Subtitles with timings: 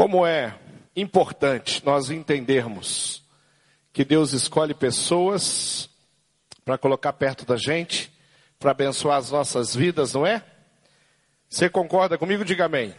[0.00, 0.58] Como é
[0.96, 3.22] importante nós entendermos
[3.92, 5.90] que Deus escolhe pessoas
[6.64, 8.10] para colocar perto da gente,
[8.58, 10.42] para abençoar as nossas vidas, não é?
[11.50, 12.46] Você concorda comigo?
[12.46, 12.94] Diga amém.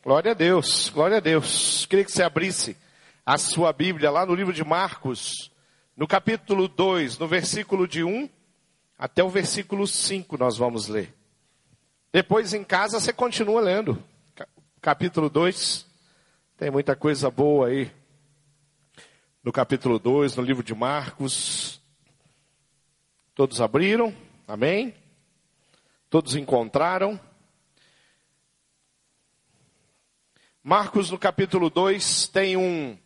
[0.00, 1.86] Glória a Deus, glória a Deus.
[1.86, 2.76] Queria que você abrisse
[3.26, 5.50] a sua Bíblia lá no livro de Marcos,
[5.96, 8.30] no capítulo 2, no versículo de 1
[8.96, 11.12] até o versículo 5 nós vamos ler.
[12.12, 14.00] Depois em casa você continua lendo.
[14.80, 15.85] Capítulo 2,
[16.56, 17.90] tem muita coisa boa aí.
[19.44, 21.82] No capítulo 2, no livro de Marcos.
[23.34, 24.14] Todos abriram?
[24.48, 24.94] Amém?
[26.08, 27.20] Todos encontraram?
[30.62, 32.96] Marcos, no capítulo 2, tem um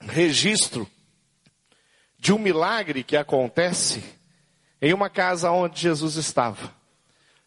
[0.00, 0.88] registro
[2.18, 4.02] de um milagre que acontece
[4.80, 6.74] em uma casa onde Jesus estava.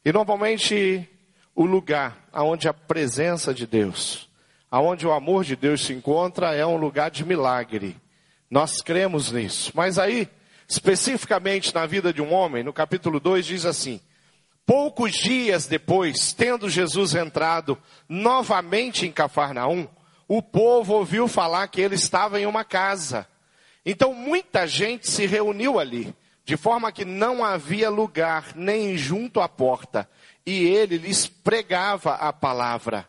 [0.05, 1.09] E normalmente
[1.55, 4.29] o lugar onde a presença de Deus
[4.75, 7.95] aonde o amor de Deus se encontra é um lugar de milagre.
[8.51, 9.71] Nós cremos nisso.
[9.73, 10.27] Mas aí,
[10.67, 14.01] especificamente na vida de um homem, no capítulo 2 diz assim:
[14.65, 17.77] Poucos dias depois, tendo Jesus entrado
[18.09, 19.87] novamente em Cafarnaum,
[20.27, 23.25] o povo ouviu falar que ele estava em uma casa.
[23.85, 26.13] Então muita gente se reuniu ali,
[26.43, 30.05] de forma que não havia lugar nem junto à porta,
[30.45, 33.07] e ele lhes pregava a palavra.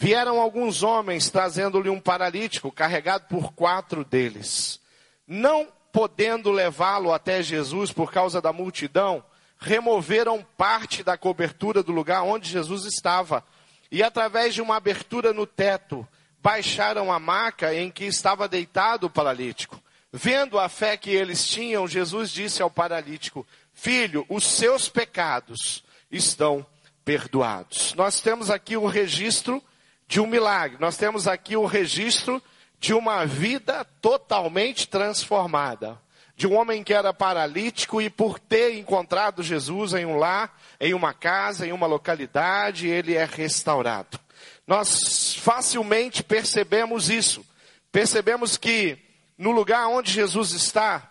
[0.00, 4.80] Vieram alguns homens trazendo-lhe um paralítico, carregado por quatro deles.
[5.26, 9.24] Não podendo levá-lo até Jesus por causa da multidão,
[9.58, 13.44] removeram parte da cobertura do lugar onde Jesus estava
[13.90, 16.06] e, através de uma abertura no teto,
[16.40, 19.82] baixaram a maca em que estava deitado o paralítico.
[20.12, 26.64] Vendo a fé que eles tinham, Jesus disse ao paralítico: Filho, os seus pecados estão
[27.04, 27.94] perdoados.
[27.94, 29.60] Nós temos aqui o um registro
[30.08, 30.78] de um milagre.
[30.80, 32.42] Nós temos aqui o registro
[32.80, 36.00] de uma vida totalmente transformada.
[36.34, 40.94] De um homem que era paralítico e por ter encontrado Jesus em um lar, em
[40.94, 44.18] uma casa, em uma localidade, ele é restaurado.
[44.66, 47.44] Nós facilmente percebemos isso.
[47.90, 48.98] Percebemos que
[49.36, 51.10] no lugar onde Jesus está,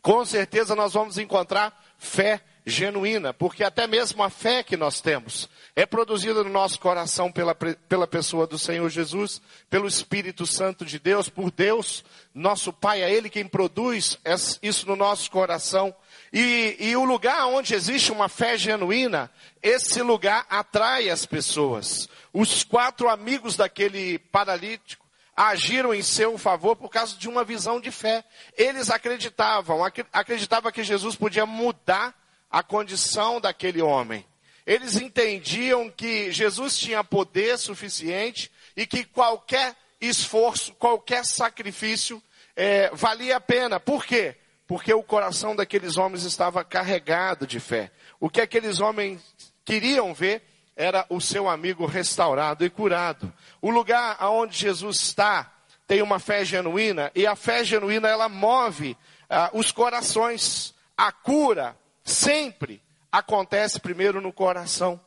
[0.00, 5.48] com certeza nós vamos encontrar fé genuína, porque até mesmo a fé que nós temos
[5.74, 10.98] é produzida no nosso coração pela, pela pessoa do Senhor Jesus, pelo Espírito Santo de
[10.98, 14.18] Deus, por Deus, nosso Pai, é Ele quem produz
[14.62, 15.94] isso no nosso coração.
[16.32, 19.30] E, e o lugar onde existe uma fé genuína,
[19.62, 22.08] esse lugar atrai as pessoas.
[22.32, 25.02] Os quatro amigos daquele paralítico,
[25.34, 28.24] agiram em seu favor por causa de uma visão de fé.
[28.56, 29.80] Eles acreditavam,
[30.12, 32.14] acreditavam que Jesus podia mudar
[32.52, 34.26] a condição daquele homem.
[34.66, 42.22] Eles entendiam que Jesus tinha poder suficiente e que qualquer esforço, qualquer sacrifício
[42.54, 43.80] é, valia a pena.
[43.80, 44.36] Por quê?
[44.66, 47.90] Porque o coração daqueles homens estava carregado de fé.
[48.20, 49.20] O que aqueles homens
[49.64, 50.42] queriam ver
[50.76, 53.32] era o seu amigo restaurado e curado.
[53.60, 55.50] O lugar aonde Jesus está
[55.86, 58.96] tem uma fé genuína e a fé genuína ela move
[59.28, 60.74] ah, os corações.
[60.96, 65.00] A cura, sempre acontece primeiro no coração.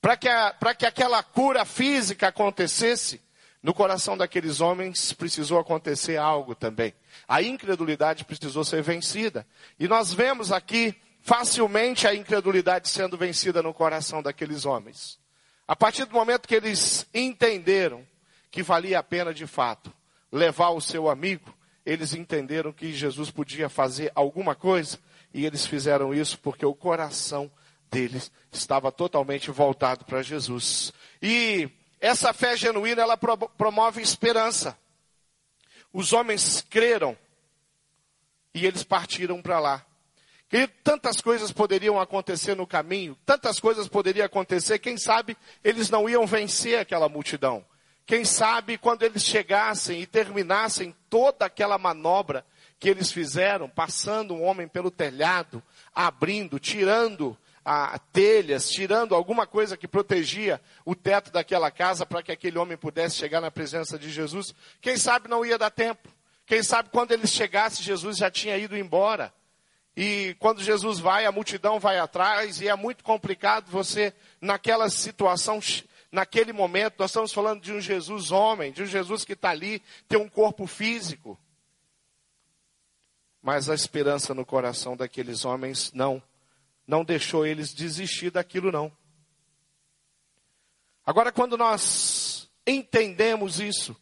[0.00, 0.28] Para que,
[0.78, 3.22] que aquela cura física acontecesse,
[3.62, 6.92] no coração daqueles homens precisou acontecer algo também.
[7.26, 9.46] A incredulidade precisou ser vencida.
[9.80, 15.18] E nós vemos aqui facilmente a incredulidade sendo vencida no coração daqueles homens.
[15.66, 18.06] A partir do momento que eles entenderam
[18.50, 19.90] que valia a pena de fato
[20.30, 24.98] levar o seu amigo, eles entenderam que Jesus podia fazer alguma coisa
[25.34, 27.50] e eles fizeram isso porque o coração
[27.90, 30.92] deles estava totalmente voltado para Jesus.
[31.20, 31.68] E
[32.00, 34.78] essa fé genuína, ela promove esperança.
[35.92, 37.18] Os homens creram
[38.54, 39.84] e eles partiram para lá.
[40.48, 46.08] Querido, tantas coisas poderiam acontecer no caminho, tantas coisas poderiam acontecer, quem sabe eles não
[46.08, 47.64] iam vencer aquela multidão.
[48.06, 52.46] Quem sabe quando eles chegassem e terminassem toda aquela manobra,
[52.78, 55.62] que eles fizeram, passando um homem pelo telhado,
[55.94, 62.30] abrindo, tirando a, telhas, tirando alguma coisa que protegia o teto daquela casa para que
[62.30, 64.54] aquele homem pudesse chegar na presença de Jesus.
[64.80, 66.08] Quem sabe não ia dar tempo.
[66.46, 69.32] Quem sabe quando eles chegassem, Jesus já tinha ido embora.
[69.96, 75.60] E quando Jesus vai, a multidão vai atrás, e é muito complicado você, naquela situação,
[76.10, 79.80] naquele momento, nós estamos falando de um Jesus homem, de um Jesus que está ali,
[80.08, 81.38] tem um corpo físico.
[83.44, 86.22] Mas a esperança no coração daqueles homens não,
[86.86, 88.90] não deixou eles desistir daquilo não.
[91.04, 93.94] Agora, quando nós entendemos isso,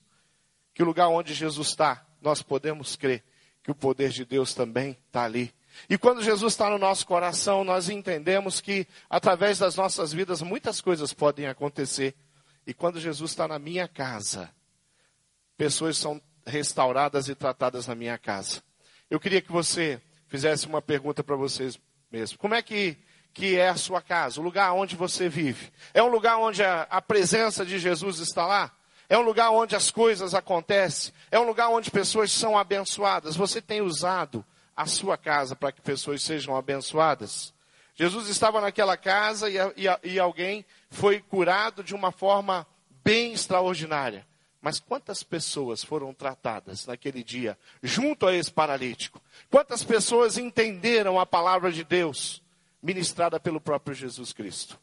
[0.72, 3.24] que o lugar onde Jesus está, nós podemos crer
[3.64, 5.52] que o poder de Deus também está ali.
[5.90, 10.80] E quando Jesus está no nosso coração, nós entendemos que através das nossas vidas muitas
[10.80, 12.14] coisas podem acontecer.
[12.64, 14.54] E quando Jesus está na minha casa,
[15.56, 18.62] pessoas são restauradas e tratadas na minha casa.
[19.12, 21.78] Eu queria que você fizesse uma pergunta para vocês
[22.10, 22.38] mesmos.
[22.38, 22.96] Como é que,
[23.34, 25.70] que é a sua casa, o lugar onde você vive?
[25.92, 28.74] É um lugar onde a, a presença de Jesus está lá?
[29.10, 31.12] É um lugar onde as coisas acontecem?
[31.30, 33.36] É um lugar onde pessoas são abençoadas?
[33.36, 34.42] Você tem usado
[34.74, 37.52] a sua casa para que pessoas sejam abençoadas?
[37.94, 42.66] Jesus estava naquela casa e, e, e alguém foi curado de uma forma
[43.04, 44.26] bem extraordinária.
[44.62, 49.20] Mas quantas pessoas foram tratadas naquele dia junto a esse paralítico?
[49.50, 52.40] Quantas pessoas entenderam a palavra de Deus
[52.80, 54.78] ministrada pelo próprio Jesus Cristo?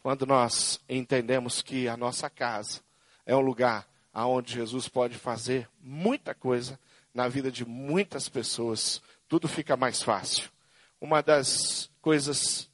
[0.00, 2.80] Quando nós entendemos que a nossa casa
[3.26, 6.78] é um lugar aonde Jesus pode fazer muita coisa
[7.12, 10.48] na vida de muitas pessoas, tudo fica mais fácil.
[11.00, 12.70] Uma das coisas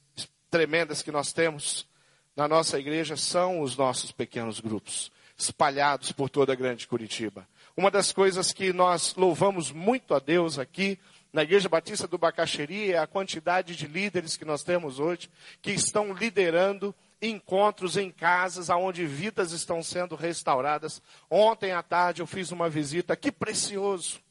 [0.51, 1.87] tremendas que nós temos
[2.35, 7.47] na nossa igreja são os nossos pequenos grupos espalhados por toda a grande Curitiba.
[7.75, 10.97] Uma das coisas que nós louvamos muito a Deus aqui
[11.33, 15.29] na Igreja Batista do Bacaxeri é a quantidade de líderes que nós temos hoje,
[15.61, 21.01] que estão liderando encontros em casas onde vidas estão sendo restauradas.
[21.29, 24.21] Ontem à tarde eu fiz uma visita, que precioso.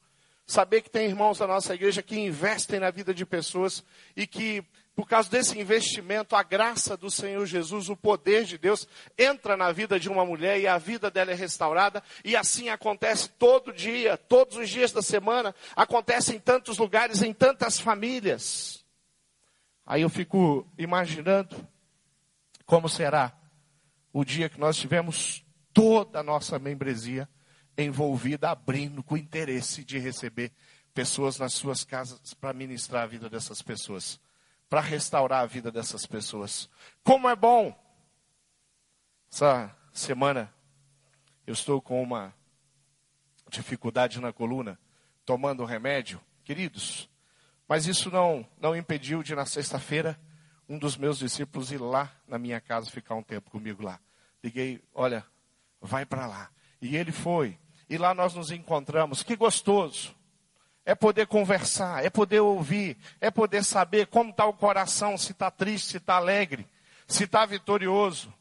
[0.46, 3.84] Saber que tem irmãos da nossa igreja que investem na vida de pessoas
[4.16, 4.64] e que
[4.94, 8.86] por causa desse investimento, a graça do Senhor Jesus, o poder de Deus,
[9.18, 12.00] entra na vida de uma mulher e a vida dela é restaurada.
[12.24, 17.32] E assim acontece todo dia, todos os dias da semana, acontece em tantos lugares, em
[17.32, 18.84] tantas famílias.
[19.84, 21.56] Aí eu fico imaginando
[22.64, 23.36] como será
[24.12, 27.28] o dia que nós tivemos toda a nossa membresia
[27.76, 30.52] envolvida, abrindo com interesse de receber
[30.94, 34.20] pessoas nas suas casas para ministrar a vida dessas pessoas
[34.74, 36.68] para restaurar a vida dessas pessoas.
[37.04, 37.72] Como é bom!
[39.30, 40.52] Essa semana
[41.46, 42.34] eu estou com uma
[43.48, 44.76] dificuldade na coluna,
[45.24, 47.08] tomando remédio, queridos.
[47.68, 50.20] Mas isso não, não impediu de, na sexta-feira,
[50.68, 54.00] um dos meus discípulos ir lá na minha casa ficar um tempo comigo lá.
[54.42, 55.24] Liguei, olha,
[55.80, 56.50] vai para lá.
[56.82, 57.56] E ele foi.
[57.88, 59.22] E lá nós nos encontramos.
[59.22, 60.16] Que gostoso
[60.84, 65.50] é poder conversar, é poder ouvir, é poder saber como está o coração, se está
[65.50, 66.68] triste, se está alegre,
[67.06, 68.32] se está vitorioso.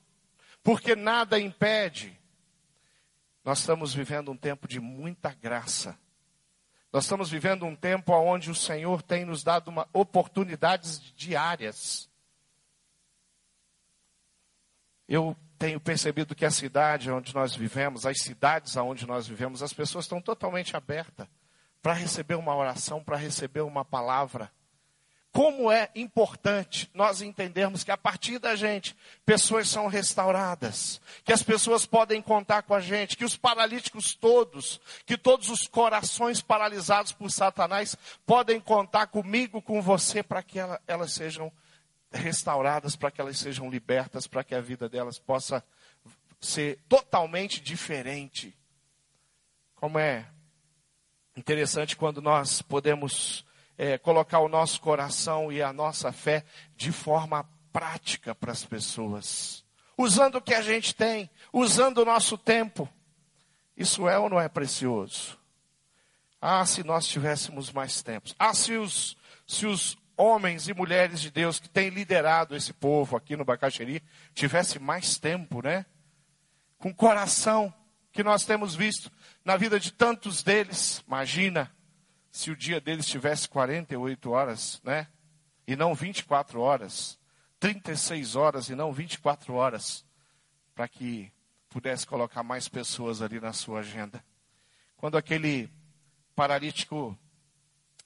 [0.62, 2.20] Porque nada impede.
[3.44, 5.98] Nós estamos vivendo um tempo de muita graça.
[6.92, 12.10] Nós estamos vivendo um tempo onde o Senhor tem nos dado uma, oportunidades diárias.
[15.08, 19.74] Eu tenho percebido que a cidade onde nós vivemos, as cidades onde nós vivemos, as
[19.74, 21.28] pessoas estão totalmente abertas
[21.84, 24.50] para receber uma oração, para receber uma palavra.
[25.34, 28.96] Como é importante nós entendermos que a partir da gente,
[29.26, 34.80] pessoas são restauradas, que as pessoas podem contar com a gente, que os paralíticos todos,
[35.06, 40.80] que todos os corações paralisados por Satanás podem contar comigo, com você, para que ela,
[40.88, 41.52] elas sejam
[42.12, 45.62] restauradas, para que elas sejam libertas, para que a vida delas possa
[46.40, 48.56] ser totalmente diferente.
[49.76, 50.28] Como é
[51.36, 53.44] Interessante quando nós podemos
[53.78, 59.66] é, colocar o nosso coração e a nossa fé de forma prática para as pessoas.
[59.98, 62.88] Usando o que a gente tem, usando o nosso tempo.
[63.76, 65.40] Isso é ou não é precioso?
[66.40, 68.30] Ah, se nós tivéssemos mais tempo.
[68.38, 73.18] Ah, se os, se os homens e mulheres de Deus que têm liderado esse povo
[73.18, 74.04] aqui no Bacaxeri
[74.36, 75.86] tivessem mais tempo, né?
[76.78, 77.74] Com coração
[78.12, 79.12] que nós temos visto
[79.44, 81.04] na vida de tantos deles.
[81.08, 81.72] Imagina
[82.32, 85.08] se o dia deles tivesse 48 horas, né?
[85.68, 87.20] E não 24 horas.
[87.60, 90.06] 36 horas e não 24 horas.
[90.74, 91.32] Para que
[91.70, 94.24] pudesse colocar mais pessoas ali na sua agenda.
[94.96, 95.70] Quando aquele
[96.36, 97.18] paralítico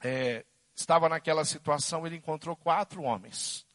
[0.01, 3.65] é, estava naquela situação, ele encontrou quatro homens.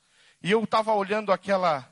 [0.43, 1.89] E eu estava olhando aquela,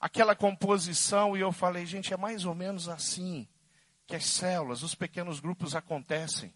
[0.00, 3.46] aquela composição e eu falei, gente, é mais ou menos assim
[4.06, 6.52] que as células, os pequenos grupos acontecem.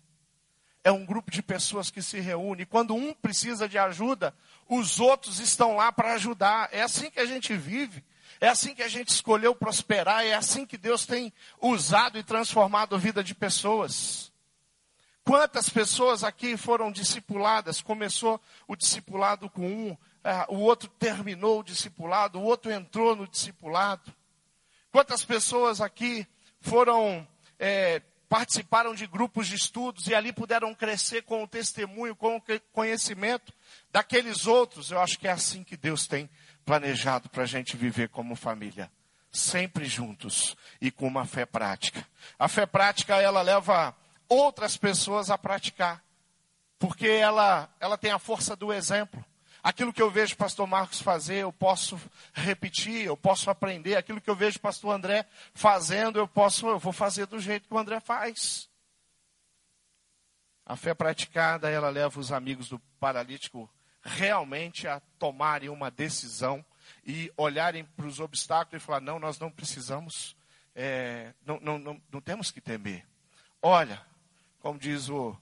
[0.85, 2.65] É um grupo de pessoas que se reúne.
[2.65, 4.35] Quando um precisa de ajuda,
[4.69, 6.69] os outros estão lá para ajudar.
[6.73, 8.05] É assim que a gente vive.
[8.41, 10.25] É assim que a gente escolheu prosperar.
[10.25, 14.33] É assim que Deus tem usado e transformado a vida de pessoas.
[15.25, 17.83] Quantas pessoas aqui foram discipuladas?
[17.83, 23.29] Começou o discipulado com um, é, o outro terminou o discipulado, o outro entrou no
[23.29, 24.11] discipulado.
[24.91, 26.27] Quantas pessoas aqui
[26.61, 27.27] foram,
[27.59, 32.43] é, participaram de grupos de estudos e ali puderam crescer com o testemunho, com o
[32.73, 33.53] conhecimento
[33.91, 34.91] daqueles outros?
[34.91, 36.29] Eu acho que é assim que Deus tem
[36.65, 38.91] planejado para a gente viver como família.
[39.31, 42.07] Sempre juntos e com uma fé prática.
[42.39, 43.95] A fé prática, ela leva
[44.29, 46.03] outras pessoas a praticar.
[46.79, 49.25] Porque ela, ela tem a força do exemplo.
[49.69, 52.01] Aquilo que eu vejo o pastor Marcos fazer, eu posso
[52.33, 53.97] repetir, eu posso aprender.
[53.97, 57.69] Aquilo que eu vejo o pastor André fazendo, eu posso, eu vou fazer do jeito
[57.69, 58.67] que o André faz.
[60.65, 63.69] A fé praticada, ela leva os amigos do paralítico
[64.01, 66.65] realmente a tomarem uma decisão
[67.05, 70.35] e olharem para os obstáculos e falar: não, nós não precisamos,
[70.75, 73.07] é, não, não, não, não temos que temer.
[73.61, 74.01] Olha,
[74.61, 75.37] como diz o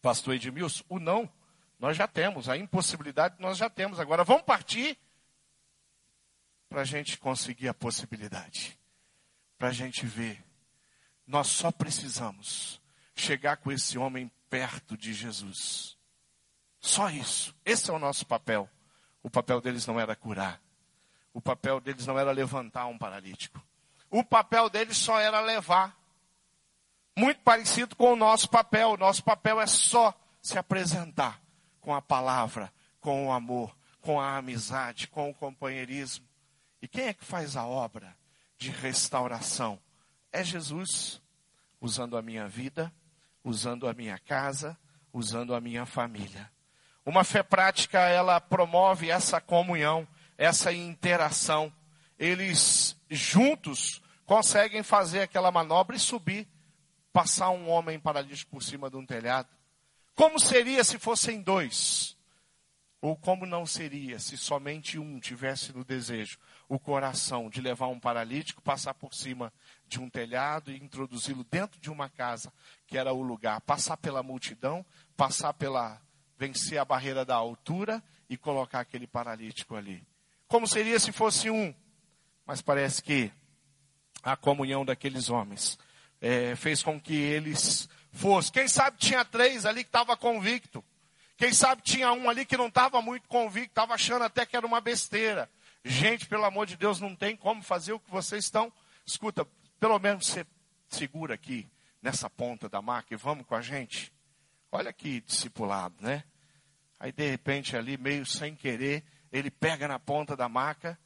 [0.00, 1.30] pastor Edmilson, o não
[1.78, 4.00] nós já temos, a impossibilidade nós já temos.
[4.00, 4.98] Agora vamos partir
[6.68, 8.78] para a gente conseguir a possibilidade.
[9.58, 10.42] Para a gente ver.
[11.26, 12.80] Nós só precisamos
[13.14, 15.96] chegar com esse homem perto de Jesus.
[16.80, 17.54] Só isso.
[17.64, 18.68] Esse é o nosso papel.
[19.22, 20.60] O papel deles não era curar.
[21.32, 23.62] O papel deles não era levantar um paralítico.
[24.08, 25.98] O papel deles só era levar.
[27.18, 28.90] Muito parecido com o nosso papel.
[28.90, 31.45] O nosso papel é só se apresentar
[31.86, 36.26] com a palavra, com o amor, com a amizade, com o companheirismo.
[36.82, 38.16] E quem é que faz a obra
[38.58, 39.78] de restauração?
[40.32, 41.22] É Jesus,
[41.80, 42.92] usando a minha vida,
[43.44, 44.76] usando a minha casa,
[45.12, 46.50] usando a minha família.
[47.04, 51.72] Uma fé prática, ela promove essa comunhão, essa interação.
[52.18, 56.48] Eles juntos conseguem fazer aquela manobra e subir,
[57.12, 59.55] passar um homem paralítico por cima de um telhado.
[60.16, 62.16] Como seria se fossem dois?
[63.02, 68.00] Ou como não seria se somente um tivesse no desejo, o coração de levar um
[68.00, 69.52] paralítico, passar por cima
[69.86, 72.50] de um telhado e introduzi-lo dentro de uma casa,
[72.86, 76.00] que era o lugar, passar pela multidão, passar pela
[76.38, 80.02] vencer a barreira da altura e colocar aquele paralítico ali.
[80.48, 81.74] Como seria se fosse um?
[82.46, 83.30] Mas parece que
[84.22, 85.78] a comunhão daqueles homens
[86.22, 88.50] é, fez com que eles fosse.
[88.50, 90.84] Quem sabe tinha três ali que estava convicto.
[91.36, 94.66] Quem sabe tinha um ali que não estava muito convicto, estava achando até que era
[94.66, 95.50] uma besteira.
[95.84, 98.72] Gente, pelo amor de Deus, não tem como fazer o que vocês estão.
[99.04, 99.46] Escuta,
[99.78, 100.46] pelo menos você
[100.88, 101.68] segura aqui
[102.02, 104.12] nessa ponta da maca e vamos com a gente.
[104.72, 106.24] Olha que discipulado, né?
[106.98, 110.98] Aí de repente ali, meio sem querer, ele pega na ponta da maca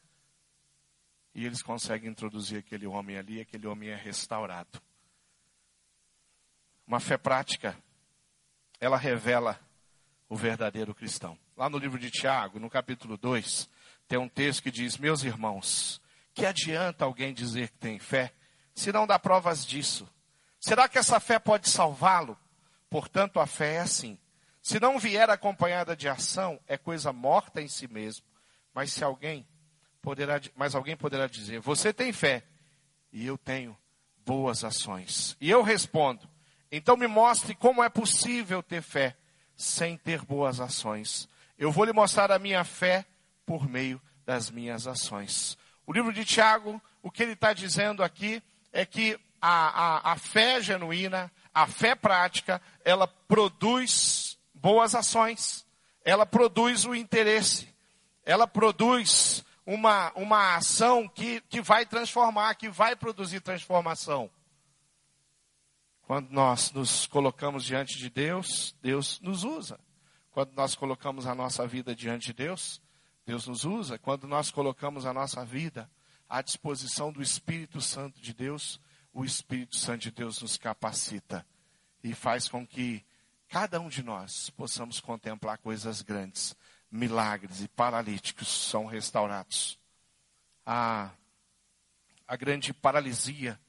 [1.35, 4.81] e eles conseguem introduzir aquele homem ali, aquele homem é restaurado.
[6.91, 7.79] Uma fé prática,
[8.81, 9.61] ela revela
[10.29, 11.39] o verdadeiro cristão.
[11.57, 13.71] Lá no livro de Tiago, no capítulo 2,
[14.09, 16.03] tem um texto que diz: Meus irmãos,
[16.35, 18.35] que adianta alguém dizer que tem fé,
[18.75, 20.13] se não dá provas disso?
[20.59, 22.37] Será que essa fé pode salvá-lo?
[22.91, 24.19] Portanto, a fé é assim.
[24.61, 28.27] Se não vier acompanhada de ação, é coisa morta em si mesmo.
[28.75, 29.47] Mas se alguém
[30.03, 32.43] poderá, mas alguém poderá dizer: Você tem fé
[33.13, 33.79] e eu tenho
[34.27, 35.37] boas ações.
[35.41, 36.29] E eu respondo:
[36.71, 39.17] então me mostre como é possível ter fé
[39.57, 41.29] sem ter boas ações.
[41.59, 43.05] Eu vou lhe mostrar a minha fé
[43.45, 45.59] por meio das minhas ações.
[45.87, 50.17] O livro de Tiago, o que ele está dizendo aqui é que a, a, a
[50.17, 55.67] fé genuína, a fé prática, ela produz boas ações,
[56.05, 57.69] ela produz o interesse,
[58.25, 64.31] ela produz uma, uma ação que, que vai transformar, que vai produzir transformação.
[66.11, 69.79] Quando nós nos colocamos diante de Deus, Deus nos usa.
[70.33, 72.83] Quando nós colocamos a nossa vida diante de Deus,
[73.25, 73.97] Deus nos usa.
[73.97, 75.89] Quando nós colocamos a nossa vida
[76.29, 78.81] à disposição do Espírito Santo de Deus,
[79.13, 81.47] o Espírito Santo de Deus nos capacita
[82.03, 83.07] e faz com que
[83.49, 86.57] cada um de nós possamos contemplar coisas grandes,
[86.91, 89.79] milagres e paralíticos são restaurados.
[90.67, 91.13] A,
[92.27, 93.61] a grande paralisia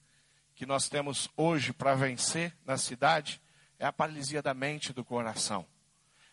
[0.61, 3.41] que nós temos hoje para vencer na cidade
[3.79, 5.65] é a paralisia da mente e do coração.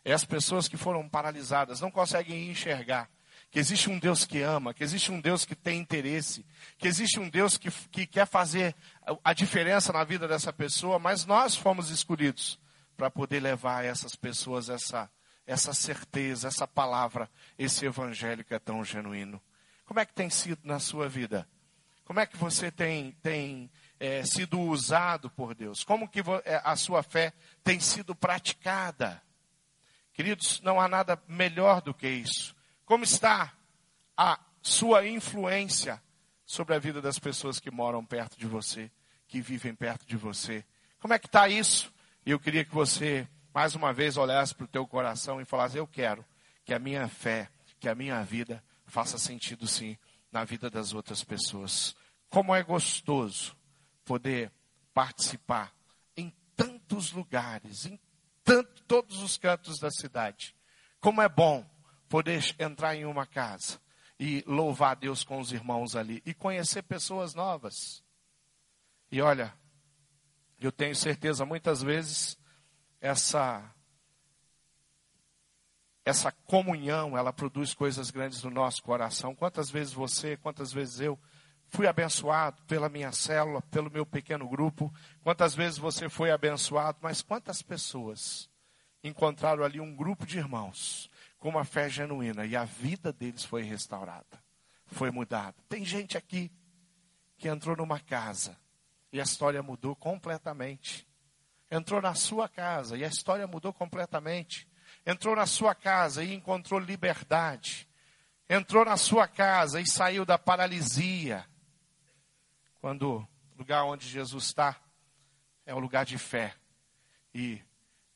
[0.05, 3.09] É as pessoas que foram paralisadas, não conseguem enxergar
[3.51, 6.45] que existe um Deus que ama, que existe um Deus que tem interesse,
[6.77, 8.77] que existe um Deus que, que quer fazer
[9.25, 12.61] a diferença na vida dessa pessoa, mas nós fomos escolhidos
[12.99, 15.11] para poder levar a essas pessoas essa,
[15.47, 19.41] essa certeza, essa palavra, esse evangelho que é tão genuíno.
[19.87, 21.49] Como é que tem sido na sua vida?
[22.09, 23.71] Como é que você tem, tem
[24.01, 25.85] é, sido usado por Deus?
[25.85, 29.23] Como que é, a sua fé tem sido praticada?
[30.13, 32.55] Queridos, não há nada melhor do que isso.
[32.85, 33.53] Como está
[34.17, 36.03] a sua influência
[36.45, 38.91] sobre a vida das pessoas que moram perto de você,
[39.27, 40.65] que vivem perto de você.
[40.99, 41.93] Como é que está isso?
[42.25, 45.87] Eu queria que você, mais uma vez, olhasse para o teu coração e falasse, eu
[45.87, 46.25] quero
[46.65, 49.97] que a minha fé, que a minha vida faça sentido sim
[50.33, 51.95] na vida das outras pessoas.
[52.29, 53.57] Como é gostoso
[54.09, 54.51] poder
[54.95, 55.71] participar
[56.17, 58.01] em tantos lugares, em
[58.43, 60.57] tanto, todos os cantos da cidade.
[60.99, 61.69] Como é bom
[62.09, 63.79] poder entrar em uma casa
[64.19, 68.03] e louvar Deus com os irmãos ali e conhecer pessoas novas.
[69.13, 69.55] E olha,
[70.59, 72.39] eu tenho certeza muitas vezes
[73.03, 73.63] essa
[76.03, 79.35] essa comunhão, ela produz coisas grandes no nosso coração.
[79.35, 81.19] Quantas vezes você, quantas vezes eu
[81.69, 84.93] fui abençoado pela minha célula, pelo meu pequeno grupo?
[85.23, 88.49] Quantas vezes você foi abençoado, mas quantas pessoas
[89.03, 93.63] encontraram ali um grupo de irmãos com uma fé genuína e a vida deles foi
[93.63, 94.43] restaurada,
[94.87, 95.55] foi mudada.
[95.69, 96.51] Tem gente aqui
[97.37, 98.57] que entrou numa casa
[99.13, 101.07] e a história mudou completamente.
[101.71, 104.67] Entrou na sua casa e a história mudou completamente.
[105.07, 107.89] Entrou na sua casa e encontrou liberdade.
[108.49, 111.47] Entrou na sua casa e saiu da paralisia.
[112.81, 114.81] Quando o lugar onde Jesus está
[115.67, 116.55] é um lugar de fé.
[117.35, 117.63] E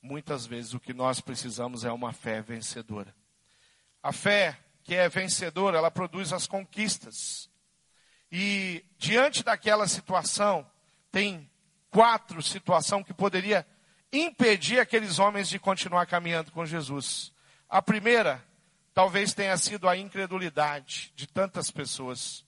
[0.00, 3.14] muitas vezes o que nós precisamos é uma fé vencedora.
[4.02, 7.50] A fé que é vencedora, ela produz as conquistas.
[8.31, 10.66] E diante daquela situação,
[11.11, 11.50] tem
[11.90, 13.66] quatro situações que poderia
[14.12, 17.33] impedir aqueles homens de continuar caminhando com Jesus.
[17.69, 18.42] A primeira,
[18.95, 22.45] talvez tenha sido a incredulidade de tantas pessoas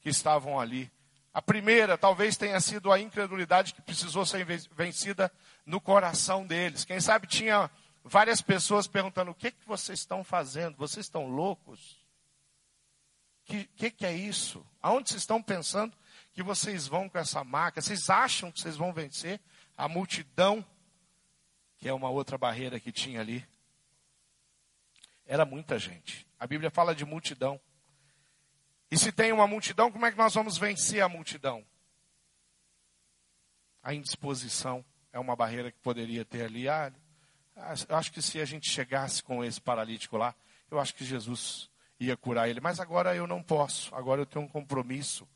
[0.00, 0.90] que estavam ali.
[1.38, 5.32] A primeira, talvez tenha sido a incredulidade que precisou ser vencida
[5.64, 6.84] no coração deles.
[6.84, 7.70] Quem sabe tinha
[8.02, 10.76] várias pessoas perguntando: o que, que vocês estão fazendo?
[10.76, 11.92] Vocês estão loucos?
[13.44, 14.66] O que, que, que é isso?
[14.82, 15.96] Aonde vocês estão pensando
[16.32, 17.80] que vocês vão com essa marca?
[17.80, 19.40] Vocês acham que vocês vão vencer
[19.76, 20.66] a multidão,
[21.76, 23.46] que é uma outra barreira que tinha ali?
[25.24, 26.26] Era muita gente.
[26.36, 27.60] A Bíblia fala de multidão.
[28.90, 31.64] E se tem uma multidão, como é que nós vamos vencer a multidão?
[33.82, 36.68] A indisposição é uma barreira que poderia ter ali.
[36.68, 36.92] Ah,
[37.90, 40.34] acho que se a gente chegasse com esse paralítico lá,
[40.70, 41.70] eu acho que Jesus
[42.00, 42.60] ia curar ele.
[42.60, 45.28] Mas agora eu não posso, agora eu tenho um compromisso.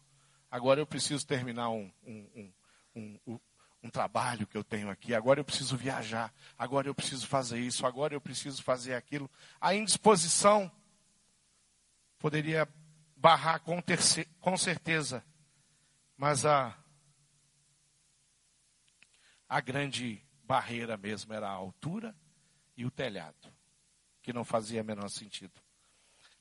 [0.51, 2.53] Agora eu preciso terminar um, um,
[2.95, 3.41] um,
[3.83, 5.15] um trabalho que eu tenho aqui.
[5.15, 6.33] Agora eu preciso viajar.
[6.59, 7.87] Agora eu preciso fazer isso.
[7.87, 9.31] Agora eu preciso fazer aquilo.
[9.61, 10.71] A indisposição
[12.19, 12.69] poderia
[13.23, 13.81] barrar com,
[14.41, 15.25] com certeza.
[16.17, 16.77] Mas a,
[19.49, 22.17] a grande barreira mesmo era a altura
[22.77, 23.49] e o telhado,
[24.21, 25.53] que não fazia menor sentido.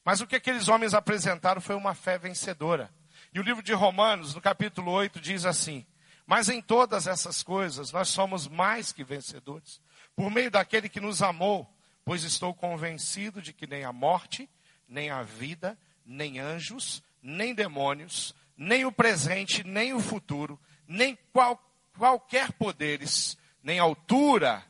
[0.04, 2.91] Mas o que aqueles homens apresentaram foi uma fé vencedora.
[3.32, 5.86] E o livro de Romanos, no capítulo 8, diz assim:
[6.26, 9.80] Mas em todas essas coisas nós somos mais que vencedores,
[10.15, 11.72] por meio daquele que nos amou,
[12.04, 14.50] pois estou convencido de que nem a morte,
[14.88, 21.60] nem a vida, nem anjos, nem demônios, nem o presente, nem o futuro, nem qual,
[21.98, 24.64] qualquer poderes, nem altura,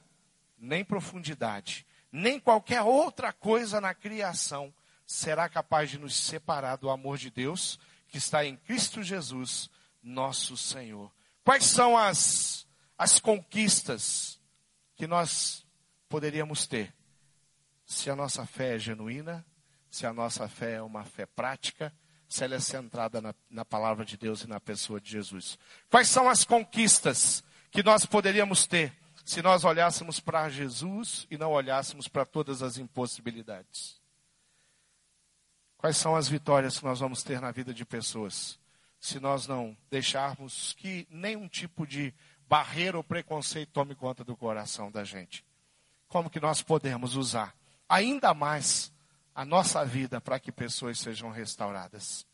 [0.58, 4.74] nem profundidade, nem qualquer outra coisa na criação
[5.06, 9.70] será capaz de nos separar do amor de Deus que está em Cristo Jesus,
[10.04, 11.12] nosso Senhor.
[11.44, 12.68] Quais são as,
[12.98, 14.40] as conquistas
[14.96, 15.66] que nós
[16.08, 16.94] poderíamos ter
[17.86, 19.46] se a nossa fé é genuína,
[19.92, 21.94] se a nossa fé é uma fé prática,
[22.28, 25.60] se ela é centrada na, na palavra de Deus e na pessoa de Jesus?
[25.90, 31.52] Quais são as conquistas que nós poderíamos ter se nós olhássemos para Jesus e não
[31.52, 34.00] olhássemos para todas as impossibilidades?
[35.78, 38.58] Quais são as vitórias que nós vamos ter na vida de pessoas
[39.00, 42.14] se nós não deixarmos que nenhum tipo de
[42.48, 45.44] barreira ou preconceito tome conta do coração da gente?
[46.08, 47.54] Como que nós podemos usar
[47.90, 48.91] ainda mais
[49.34, 52.26] a nossa vida para que pessoas sejam restauradas?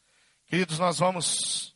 [0.48, 1.76] Queridos, nós vamos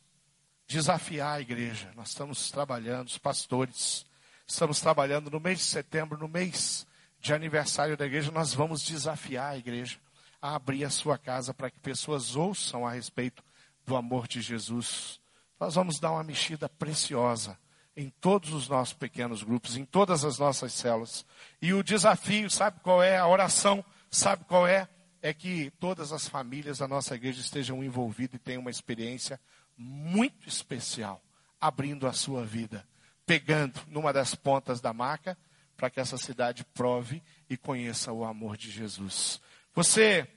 [0.66, 1.92] desafiar a igreja.
[1.94, 4.06] Nós estamos trabalhando, os pastores,
[4.46, 6.86] estamos trabalhando no mês de setembro, no mês
[7.20, 9.96] de aniversário da igreja, nós vamos desafiar a igreja
[10.40, 13.44] a abrir a sua casa para que pessoas ouçam a respeito
[13.86, 15.20] do amor de Jesus.
[15.60, 17.56] Nós vamos dar uma mexida preciosa
[17.96, 21.24] em todos os nossos pequenos grupos, em todas as nossas células.
[21.60, 23.16] E o desafio, sabe qual é?
[23.16, 24.88] A oração, sabe qual é?
[25.22, 29.40] É que todas as famílias da nossa igreja estejam envolvidas e tenham uma experiência
[29.78, 31.22] muito especial,
[31.60, 32.86] abrindo a sua vida,
[33.24, 35.38] pegando numa das pontas da maca,
[35.76, 39.40] para que essa cidade prove e conheça o amor de Jesus.
[39.74, 40.28] Você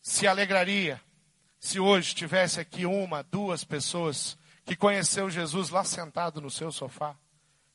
[0.00, 1.00] se alegraria
[1.60, 7.16] se hoje tivesse aqui uma, duas pessoas que conheceu Jesus lá sentado no seu sofá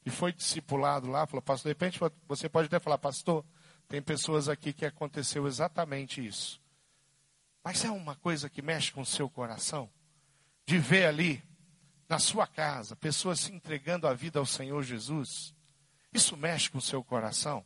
[0.05, 3.45] e foi discipulado lá, falou, pastor, de repente você pode até falar, pastor,
[3.93, 6.60] tem pessoas aqui que aconteceu exatamente isso.
[7.63, 9.88] Mas é uma coisa que mexe com o seu coração,
[10.65, 11.43] de ver ali,
[12.10, 15.53] na sua casa, pessoas se entregando a vida ao Senhor Jesus.
[16.12, 17.63] Isso mexe com o seu coração.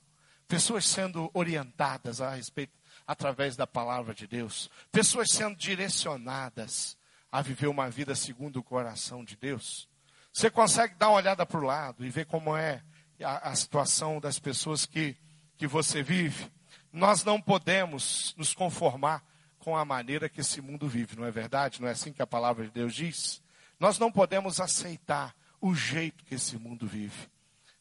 [0.49, 2.73] Pessoas sendo orientadas a respeito,
[3.07, 4.69] através da palavra de Deus.
[4.91, 6.97] Pessoas sendo direcionadas
[7.31, 9.87] a viver uma vida segundo o coração de Deus.
[10.33, 12.83] Você consegue dar uma olhada para o lado e ver como é
[13.23, 15.15] a, a situação das pessoas que,
[15.57, 16.51] que você vive.
[16.91, 19.23] Nós não podemos nos conformar
[19.59, 21.81] com a maneira que esse mundo vive, não é verdade?
[21.81, 23.41] Não é assim que a palavra de Deus diz?
[23.79, 27.27] Nós não podemos aceitar o jeito que esse mundo vive.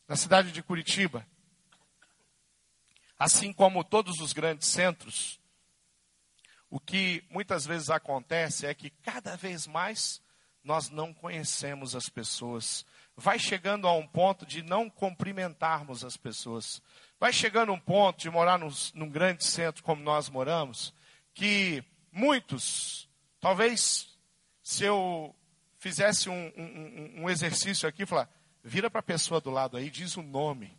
[0.09, 1.27] Na cidade de Curitiba,
[3.19, 5.41] assim como todos os grandes centros,
[6.69, 10.21] o que muitas vezes acontece é que cada vez mais
[10.63, 12.85] nós não conhecemos as pessoas.
[13.17, 16.83] Vai chegando a um ponto de não cumprimentarmos as pessoas.
[17.19, 20.93] Vai chegando um ponto de morar num, num grande centro como nós moramos,
[21.33, 23.09] que muitos,
[23.41, 24.09] talvez
[24.63, 25.35] se eu
[25.79, 28.29] fizesse um, um, um exercício aqui, falar,
[28.63, 30.77] vira para a pessoa do lado aí, diz o nome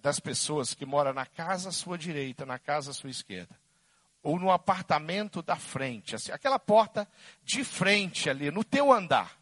[0.00, 3.58] das pessoas que moram na casa à sua direita, na casa à sua esquerda,
[4.22, 7.08] ou no apartamento da frente, assim, aquela porta
[7.42, 9.38] de frente ali, no teu andar.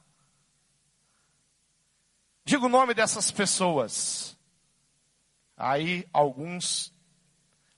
[2.45, 4.37] Diga o nome dessas pessoas.
[5.57, 6.93] Aí alguns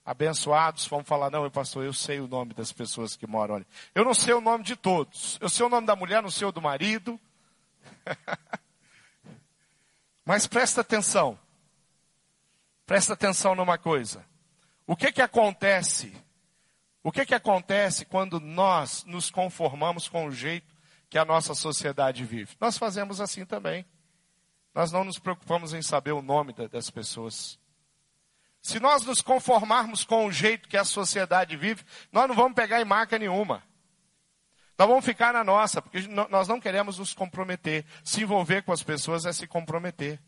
[0.05, 3.67] abençoados vão falar: Não, pastor, eu sei o nome das pessoas que moram ali.
[3.95, 5.39] Eu não sei o nome de todos.
[5.41, 7.19] Eu sei o nome da mulher, não sei o do marido.
[10.25, 11.39] Mas presta atenção.
[12.87, 14.25] Presta atenção numa coisa.
[14.87, 16.15] O que que acontece?
[17.03, 20.75] O que que acontece quando nós nos conformamos com o jeito
[21.11, 22.57] que a nossa sociedade vive?
[22.61, 23.85] Nós fazemos assim também.
[24.75, 27.59] Nós não nos preocupamos em saber o nome das pessoas.
[28.65, 32.81] Se nós nos conformarmos com o jeito que a sociedade vive, nós não vamos pegar
[32.81, 33.63] em marca nenhuma.
[34.79, 37.85] Nós vamos ficar na nossa, porque nós não queremos nos comprometer.
[38.03, 40.19] Se envolver com as pessoas é se comprometer.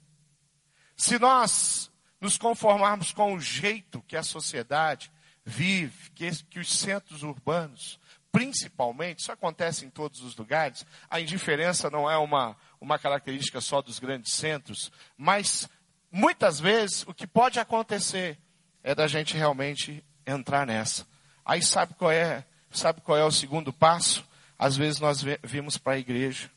[0.94, 5.10] Se nós nos conformarmos com o jeito que a sociedade
[5.42, 7.98] vive, que, que os centros urbanos,
[8.30, 13.80] principalmente, isso acontece em todos os lugares, a indiferença não é uma, uma característica só
[13.80, 15.66] dos grandes centros, mas
[16.10, 18.38] muitas vezes o que pode acontecer
[18.82, 21.06] é da gente realmente entrar nessa.
[21.44, 24.26] Aí sabe qual é, sabe qual é o segundo passo?
[24.58, 26.50] Às vezes nós vimos para a igreja,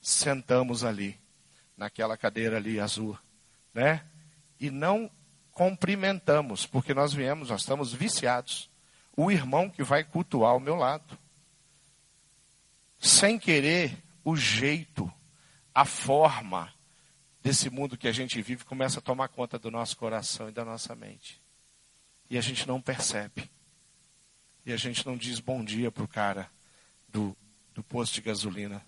[0.00, 1.18] sentamos ali,
[1.76, 3.18] naquela cadeira ali azul,
[3.72, 4.02] né?
[4.58, 5.10] e não
[5.52, 8.70] cumprimentamos, porque nós viemos, nós estamos viciados.
[9.16, 11.18] O irmão que vai cultuar ao meu lado.
[12.98, 15.12] Sem querer, o jeito,
[15.74, 16.73] a forma
[17.44, 20.64] desse mundo que a gente vive começa a tomar conta do nosso coração e da
[20.64, 21.42] nossa mente.
[22.30, 23.50] E a gente não percebe.
[24.64, 26.50] E a gente não diz bom dia para o cara
[27.06, 27.36] do,
[27.74, 28.82] do posto de gasolina.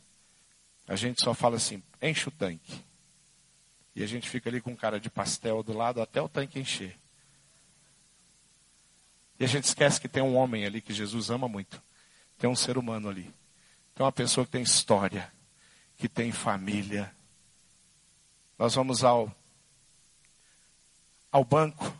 [0.88, 2.82] A gente só fala assim, enche o tanque.
[3.94, 6.98] E a gente fica ali com cara de pastel do lado até o tanque encher.
[9.38, 11.82] E a gente esquece que tem um homem ali que Jesus ama muito.
[12.38, 13.34] Tem um ser humano ali.
[13.94, 15.30] Tem uma pessoa que tem história,
[15.98, 17.14] que tem família.
[18.58, 19.34] Nós vamos ao,
[21.30, 21.92] ao banco.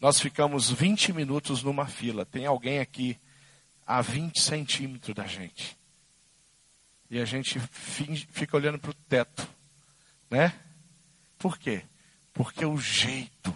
[0.00, 2.24] Nós ficamos 20 minutos numa fila.
[2.24, 3.18] Tem alguém aqui
[3.86, 5.78] a 20 centímetros da gente.
[7.10, 9.46] E a gente fica olhando para o teto.
[10.30, 10.58] Né?
[11.38, 11.84] Por quê?
[12.32, 13.54] Porque o jeito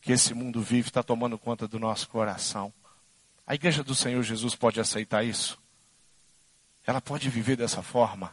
[0.00, 2.72] que esse mundo vive está tomando conta do nosso coração.
[3.46, 5.58] A igreja do Senhor Jesus pode aceitar isso?
[6.86, 8.32] Ela pode viver dessa forma?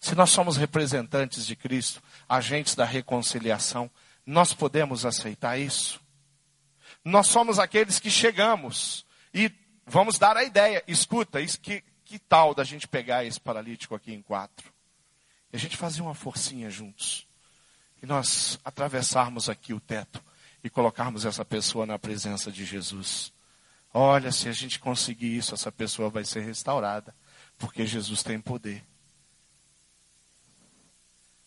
[0.00, 3.90] Se nós somos representantes de Cristo, agentes da reconciliação,
[4.24, 6.00] nós podemos aceitar isso?
[7.04, 9.50] Nós somos aqueles que chegamos e
[9.86, 14.12] vamos dar a ideia, escuta, isso que, que tal da gente pegar esse paralítico aqui
[14.12, 14.72] em quatro?
[15.52, 17.26] E a gente fazer uma forcinha juntos
[18.02, 20.22] e nós atravessarmos aqui o teto
[20.62, 23.32] e colocarmos essa pessoa na presença de Jesus.
[23.92, 27.14] Olha, se a gente conseguir isso, essa pessoa vai ser restaurada,
[27.56, 28.84] porque Jesus tem poder.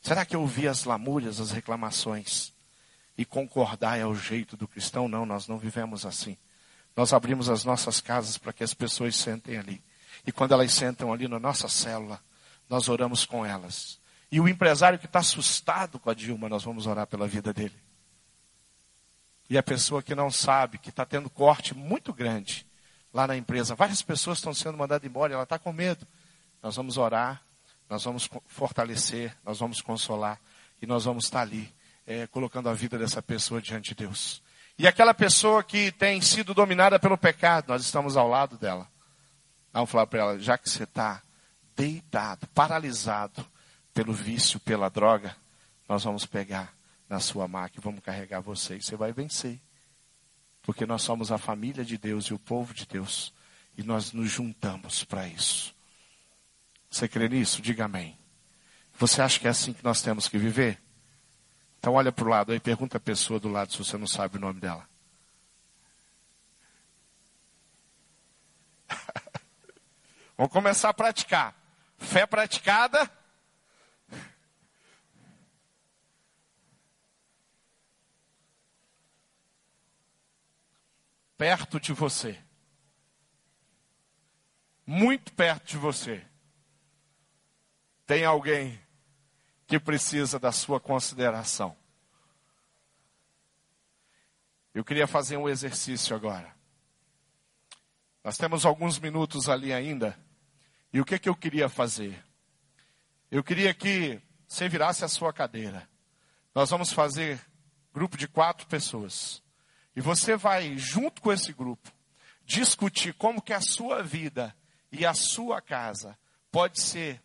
[0.01, 2.51] Será que ouvir as lamúrias, as reclamações
[3.17, 5.07] e concordar é o jeito do cristão?
[5.07, 6.37] Não, nós não vivemos assim.
[6.95, 9.81] Nós abrimos as nossas casas para que as pessoas sentem ali.
[10.25, 12.19] E quando elas sentam ali na nossa célula,
[12.67, 13.99] nós oramos com elas.
[14.31, 17.75] E o empresário que está assustado com a Dilma, nós vamos orar pela vida dele.
[19.49, 22.65] E a pessoa que não sabe, que está tendo corte muito grande
[23.13, 23.75] lá na empresa.
[23.75, 26.07] Várias pessoas estão sendo mandadas embora, ela está com medo.
[26.63, 27.41] Nós vamos orar,
[27.91, 30.39] nós vamos fortalecer, nós vamos consolar
[30.81, 31.69] e nós vamos estar ali,
[32.07, 34.41] é, colocando a vida dessa pessoa diante de Deus.
[34.79, 38.87] E aquela pessoa que tem sido dominada pelo pecado, nós estamos ao lado dela.
[39.73, 41.21] Vamos falar para ela, já que você está
[41.75, 43.45] deitado, paralisado
[43.93, 45.35] pelo vício, pela droga,
[45.89, 46.73] nós vamos pegar
[47.09, 49.59] na sua e vamos carregar você e você vai vencer.
[50.61, 53.33] Porque nós somos a família de Deus e o povo de Deus.
[53.77, 55.75] E nós nos juntamos para isso.
[56.91, 57.61] Você crê nisso?
[57.61, 58.19] Diga amém.
[58.99, 60.77] Você acha que é assim que nós temos que viver?
[61.79, 64.35] Então olha para o lado aí, pergunta a pessoa do lado se você não sabe
[64.37, 64.87] o nome dela.
[70.37, 71.55] Vamos começar a praticar.
[71.97, 73.09] Fé praticada.
[81.37, 82.37] Perto de você.
[84.85, 86.30] Muito perto de você.
[88.11, 88.77] Tem alguém
[89.65, 91.77] que precisa da sua consideração.
[94.73, 96.53] Eu queria fazer um exercício agora.
[98.21, 100.19] Nós temos alguns minutos ali ainda.
[100.91, 102.21] E o que, que eu queria fazer?
[103.31, 105.87] Eu queria que você virasse a sua cadeira.
[106.53, 107.39] Nós vamos fazer
[107.93, 109.41] grupo de quatro pessoas.
[109.95, 111.89] E você vai, junto com esse grupo,
[112.43, 114.53] discutir como que a sua vida
[114.91, 116.19] e a sua casa
[116.51, 117.23] pode ser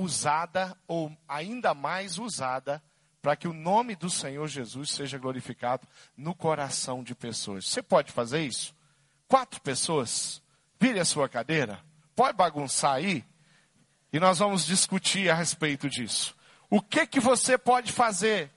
[0.00, 2.82] usada ou ainda mais usada
[3.22, 5.86] para que o nome do Senhor Jesus seja glorificado
[6.16, 7.66] no coração de pessoas.
[7.66, 8.74] Você pode fazer isso?
[9.28, 10.42] Quatro pessoas?
[10.80, 11.80] Vire a sua cadeira.
[12.16, 13.24] Pode bagunçar aí?
[14.12, 16.34] E nós vamos discutir a respeito disso.
[16.68, 18.50] O que que você pode fazer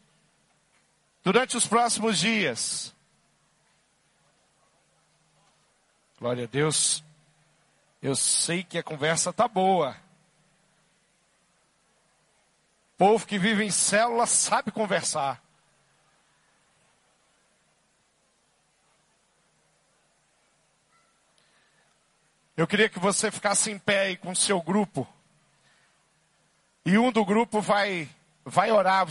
[1.23, 2.95] durante os próximos dias?
[6.19, 7.03] Glória a Deus.
[8.01, 9.95] Eu sei que a conversa tá boa.
[12.97, 15.41] Povo que vive em célula sabe conversar.
[22.55, 25.07] Eu queria que você ficasse em pé aí com o seu grupo.
[26.85, 28.07] E um do grupo vai
[28.45, 29.07] vai orar,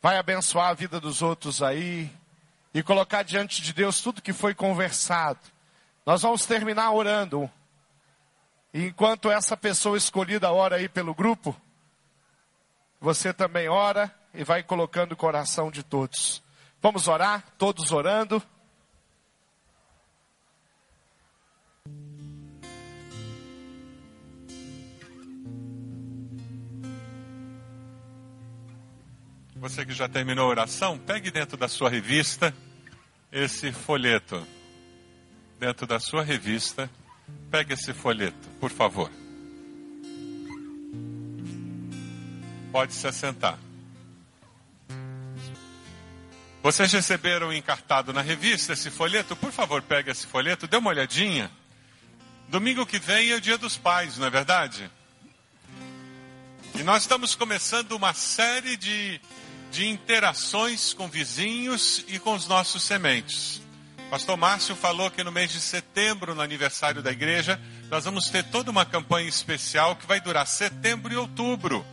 [0.00, 2.10] vai abençoar a vida dos outros aí
[2.72, 5.40] e colocar diante de Deus tudo que foi conversado.
[6.06, 7.50] Nós vamos terminar orando.
[8.72, 11.56] E enquanto essa pessoa escolhida ora aí pelo grupo,
[13.00, 16.42] você também ora e vai colocando o coração de todos.
[16.82, 18.42] Vamos orar, todos orando.
[29.56, 32.54] Você que já terminou a oração, pegue dentro da sua revista
[33.30, 34.46] esse folheto.
[35.58, 36.90] Dentro da sua revista,
[37.50, 39.10] pegue esse folheto, por favor.
[42.72, 43.58] Pode se assentar.
[46.62, 49.34] Vocês receberam encartado na revista esse folheto?
[49.34, 51.50] Por favor, pegue esse folheto, dê uma olhadinha.
[52.48, 54.90] Domingo que vem é o Dia dos Pais, não é verdade?
[56.74, 59.20] E nós estamos começando uma série de,
[59.70, 63.62] de interações com vizinhos e com os nossos sementes.
[64.10, 68.44] Pastor Márcio falou que no mês de setembro, no aniversário da igreja, nós vamos ter
[68.44, 71.86] toda uma campanha especial que vai durar setembro e outubro.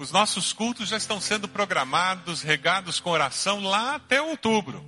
[0.00, 4.82] Os nossos cultos já estão sendo programados, regados com oração lá até outubro.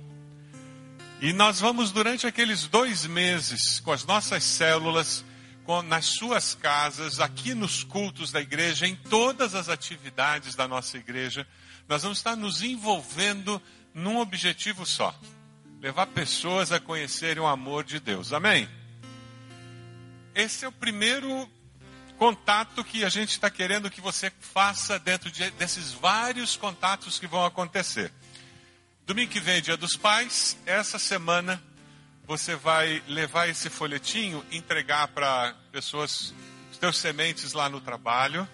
[1.21, 5.23] E nós vamos, durante aqueles dois meses, com as nossas células,
[5.65, 10.97] com, nas suas casas, aqui nos cultos da igreja, em todas as atividades da nossa
[10.97, 11.45] igreja,
[11.87, 13.61] nós vamos estar nos envolvendo
[13.93, 15.15] num objetivo só:
[15.79, 18.33] levar pessoas a conhecerem o amor de Deus.
[18.33, 18.67] Amém?
[20.33, 21.47] Esse é o primeiro
[22.23, 27.27] contato que a gente está querendo que você faça dentro de, desses vários contatos que
[27.27, 28.13] vão acontecer.
[29.05, 30.57] Domingo que vem, Dia dos Pais.
[30.65, 31.61] Essa semana
[32.25, 36.33] você vai levar esse folhetinho, entregar para pessoas,
[36.71, 38.47] os teus sementes lá no trabalho.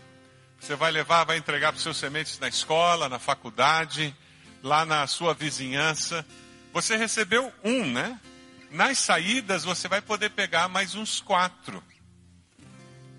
[0.59, 4.15] Você vai levar, vai entregar para os seus sementes na escola, na faculdade,
[4.63, 6.25] lá na sua vizinhança.
[6.73, 8.19] Você recebeu um, né?
[8.71, 11.83] Nas saídas você vai poder pegar mais uns quatro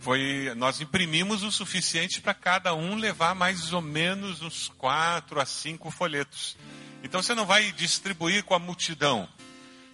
[0.01, 5.45] foi nós imprimimos o suficiente para cada um levar mais ou menos uns quatro a
[5.45, 6.57] cinco folhetos.
[7.03, 9.29] Então você não vai distribuir com a multidão.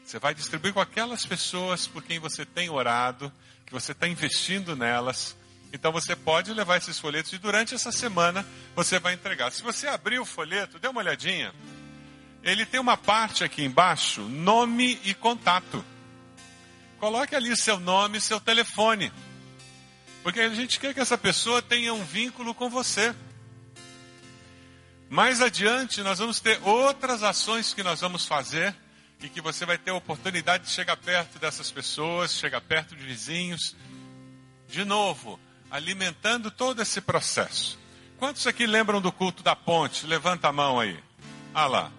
[0.04, 3.32] Você vai distribuir com aquelas pessoas por quem você tem orado,
[3.66, 5.36] que você está investindo nelas.
[5.72, 9.50] Então você pode levar esses folhetos e durante essa semana você vai entregar.
[9.50, 11.52] Se você abrir o folheto, dê uma olhadinha.
[12.44, 15.84] Ele tem uma parte aqui embaixo, nome e contato.
[17.00, 19.12] coloque ali seu nome, seu telefone.
[20.26, 23.14] Porque a gente quer que essa pessoa tenha um vínculo com você.
[25.08, 28.74] Mais adiante, nós vamos ter outras ações que nós vamos fazer
[29.22, 33.04] e que você vai ter a oportunidade de chegar perto dessas pessoas, chegar perto de
[33.04, 33.76] vizinhos.
[34.68, 35.38] De novo,
[35.70, 37.78] alimentando todo esse processo.
[38.18, 40.08] Quantos aqui lembram do culto da ponte?
[40.08, 40.98] Levanta a mão aí.
[41.54, 41.92] Ah lá.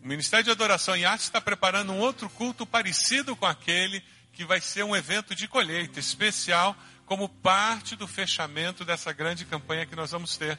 [0.00, 4.00] O Ministério de Adoração e Arte está preparando um outro culto parecido com aquele
[4.32, 6.76] que vai ser um evento de colheita especial
[7.10, 10.56] como parte do fechamento dessa grande campanha que nós vamos ter.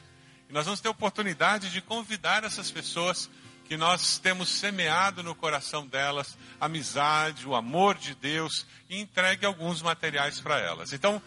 [0.50, 3.30] E nós vamos ter a oportunidade de convidar essas pessoas
[3.64, 9.80] que nós temos semeado no coração delas amizade, o amor de Deus e entregue alguns
[9.80, 10.92] materiais para elas.
[10.92, 11.22] Então,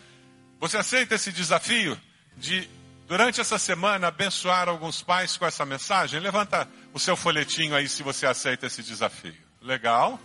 [0.60, 2.00] você aceita esse desafio
[2.38, 2.70] de,
[3.08, 6.20] durante essa semana, abençoar alguns pais com essa mensagem?
[6.20, 9.36] Levanta o seu folhetinho aí se você aceita esse desafio.
[9.60, 10.20] Legal?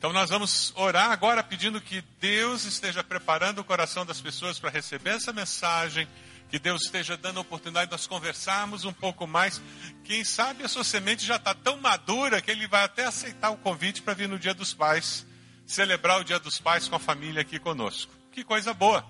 [0.00, 4.70] Então nós vamos orar agora pedindo que Deus esteja preparando o coração das pessoas para
[4.70, 6.08] receber essa mensagem,
[6.48, 9.60] que Deus esteja dando a oportunidade de nós conversarmos um pouco mais.
[10.02, 13.58] Quem sabe a sua semente já está tão madura que ele vai até aceitar o
[13.58, 15.26] convite para vir no Dia dos Pais,
[15.66, 18.10] celebrar o Dia dos Pais com a família aqui conosco.
[18.32, 19.04] Que coisa boa.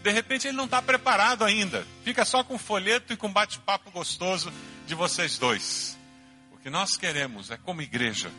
[0.00, 1.84] De repente ele não está preparado ainda.
[2.04, 4.52] Fica só com folheto e com bate-papo gostoso
[4.86, 5.98] de vocês dois.
[6.52, 8.30] O que nós queremos é, como igreja,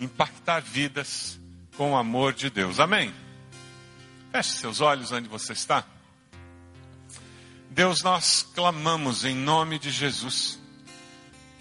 [0.00, 1.38] impactar vidas
[1.76, 2.80] com o amor de Deus.
[2.80, 3.14] Amém?
[4.32, 5.84] Feche seus olhos onde você está.
[7.70, 10.58] Deus, nós clamamos em nome de Jesus.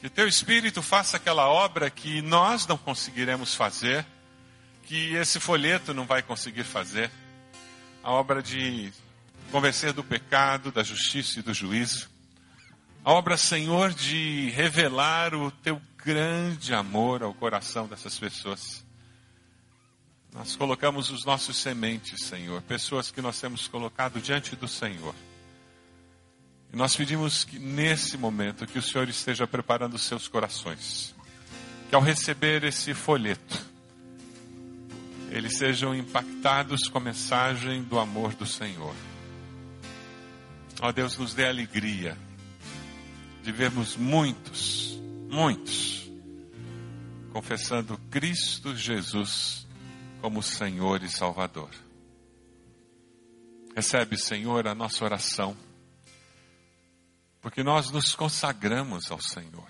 [0.02, 4.06] Que teu Espírito faça aquela obra que nós não conseguiremos fazer,
[4.84, 7.12] que esse folheto não vai conseguir fazer
[8.04, 8.93] a obra de
[9.52, 12.10] convencer do pecado, da justiça e do juízo.
[13.04, 18.86] A obra, Senhor, de revelar o teu grande amor ao coração dessas pessoas.
[20.32, 25.15] Nós colocamos os nossos sementes, Senhor, pessoas que nós temos colocado diante do Senhor.
[26.72, 31.15] E nós pedimos que nesse momento que o Senhor esteja preparando os seus corações,
[31.89, 33.65] que ao receber esse folheto,
[35.32, 38.94] eles sejam impactados com a mensagem do amor do Senhor.
[40.82, 42.15] Ó Deus, nos dê alegria
[43.41, 44.96] de vermos muitos,
[45.36, 46.10] muitos,
[47.34, 49.67] confessando Cristo Jesus
[50.21, 51.69] como Senhor e Salvador.
[53.76, 55.56] Recebe, Senhor, a nossa oração,
[57.41, 59.67] porque nós nos consagramos ao Senhor.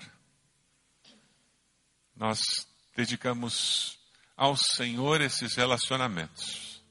[2.15, 2.39] Nós
[2.95, 3.97] dedicamos
[4.37, 6.83] ao Senhor esses relacionamentos.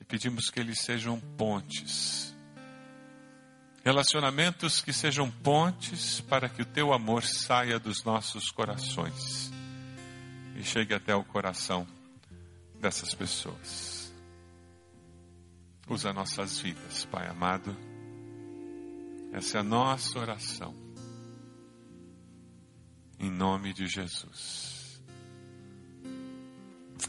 [0.00, 2.31] E pedimos que eles sejam pontes.
[3.84, 9.52] Relacionamentos que sejam pontes para que o teu amor saia dos nossos corações
[10.56, 11.86] e chegue até o coração
[12.80, 14.12] dessas pessoas.
[15.88, 17.76] Usa nossas vidas, Pai amado.
[19.32, 20.74] Essa é a nossa oração.
[23.18, 25.02] Em nome de Jesus.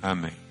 [0.01, 0.42] Amém.